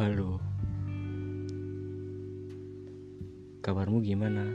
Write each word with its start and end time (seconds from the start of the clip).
Halo. 0.00 0.40
Kabarmu 3.60 4.00
gimana? 4.00 4.48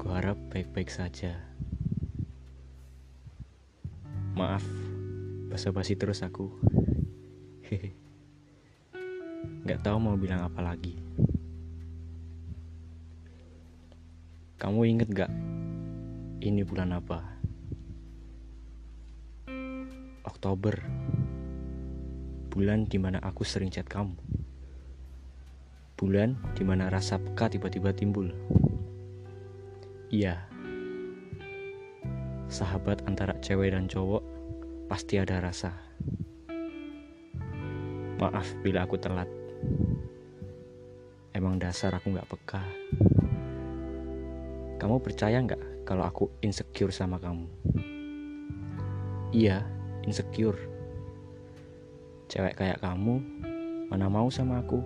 Kuharap 0.00 0.40
baik-baik 0.48 0.88
saja. 0.88 1.36
Maaf, 4.32 4.64
basa-basi 5.52 6.00
terus 6.00 6.24
aku. 6.24 6.48
Hehe. 7.68 7.92
Gak 9.68 9.84
tahu 9.84 10.00
mau 10.00 10.16
bilang 10.16 10.40
apa 10.40 10.64
lagi. 10.64 10.96
Kamu 14.56 14.80
inget 14.88 15.12
gak? 15.12 15.32
Ini 16.40 16.64
bulan 16.64 16.96
apa? 16.96 17.20
Oktober. 20.24 20.80
Bulan 22.56 22.88
di 22.88 22.96
mana 22.96 23.20
aku 23.20 23.44
sering 23.44 23.68
chat 23.68 23.84
kamu. 23.84 24.16
Bulan 25.92 26.40
di 26.56 26.64
mana 26.64 26.88
rasa 26.88 27.20
peka 27.20 27.52
tiba-tiba 27.52 27.92
timbul. 27.92 28.32
Iya. 30.08 30.40
Sahabat 32.48 33.04
antara 33.04 33.36
cewek 33.44 33.76
dan 33.76 33.92
cowok 33.92 34.24
pasti 34.88 35.20
ada 35.20 35.36
rasa. 35.44 35.76
Maaf 38.16 38.48
bila 38.64 38.88
aku 38.88 38.96
telat. 38.96 39.28
Emang 41.36 41.60
dasar 41.60 41.92
aku 41.92 42.16
gak 42.16 42.24
peka. 42.32 42.64
Kamu 44.80 44.96
percaya 45.04 45.44
nggak 45.44 45.84
kalau 45.84 46.08
aku 46.08 46.32
insecure 46.40 46.88
sama 46.88 47.20
kamu? 47.20 47.52
Iya, 49.36 49.60
insecure. 50.08 50.75
Cewek 52.26 52.58
kayak 52.58 52.82
kamu, 52.82 53.22
mana 53.86 54.10
mau 54.10 54.26
sama 54.34 54.58
aku? 54.58 54.82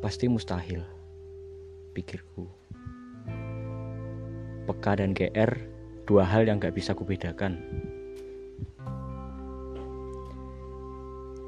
Pasti 0.00 0.24
mustahil, 0.24 0.80
pikirku. 1.92 2.48
Peka 4.64 4.96
dan 4.96 5.12
GR, 5.12 5.52
dua 6.08 6.24
hal 6.24 6.48
yang 6.48 6.56
gak 6.56 6.72
bisa 6.72 6.96
kubedakan. 6.96 7.60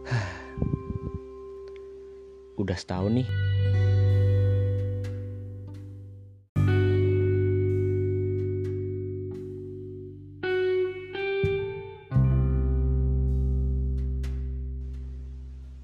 Udah 2.61 2.77
setahun 2.77 3.25
nih. 3.25 3.52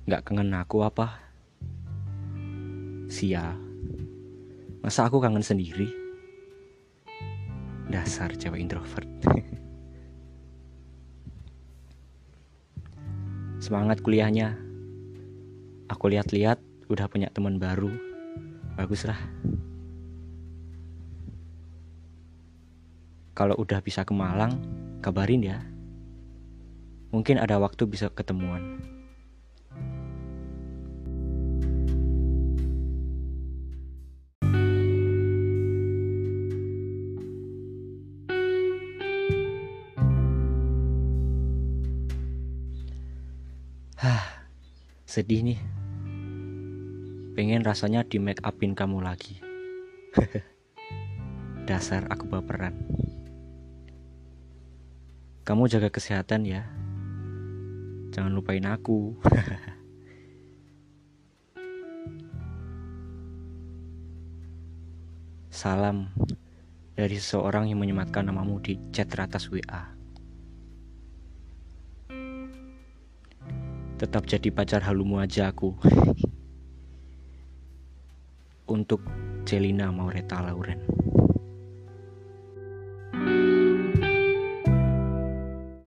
Gak 0.09 0.25
kangen 0.25 0.57
aku 0.57 0.81
apa? 0.89 1.21
Sia. 3.13 3.53
Masa 4.81 5.05
aku 5.05 5.21
kangen 5.21 5.45
sendiri? 5.45 5.85
Dasar 7.93 8.33
cewek 8.33 8.57
introvert. 8.57 9.05
Semangat 13.61 14.01
kuliahnya. 14.01 14.57
Aku 15.93 16.09
lihat-lihat 16.09 16.57
udah 16.89 17.05
punya 17.13 17.29
teman 17.29 17.61
baru. 17.61 17.93
Baguslah. 18.81 19.21
Kalau 23.37 23.61
udah 23.61 23.85
bisa 23.85 24.09
ke 24.09 24.17
Malang, 24.17 24.57
kabarin 25.05 25.45
ya. 25.45 25.61
Mungkin 27.13 27.37
ada 27.37 27.61
waktu 27.61 27.85
bisa 27.85 28.09
ketemuan. 28.09 28.97
Hah, 43.99 44.47
sedih 45.11 45.43
nih. 45.43 45.59
Pengen 47.35 47.67
rasanya 47.67 48.07
di 48.07 48.23
make 48.23 48.39
upin 48.47 48.79
kamu 48.79 49.03
lagi. 49.03 49.43
Dasar 51.67 52.07
aku 52.07 52.31
baperan. 52.31 52.79
Kamu 55.43 55.67
jaga 55.67 55.91
kesehatan 55.91 56.47
ya. 56.47 56.63
Jangan 58.15 58.39
lupain 58.39 58.63
aku. 58.71 59.19
Salam 65.51 66.15
dari 66.95 67.19
seseorang 67.19 67.67
yang 67.67 67.83
menyematkan 67.83 68.31
namamu 68.31 68.63
di 68.63 68.79
chat 68.95 69.11
teratas 69.11 69.51
WA. 69.51 69.99
Tetap 73.99 74.31
jadi 74.31 74.55
pacar 74.55 74.87
halumu 74.87 75.19
aja 75.19 75.51
aku. 75.51 75.75
Untuk 78.71 79.03
Celina 79.43 79.91
Maureta 79.91 80.39
Lauren. 80.39 81.08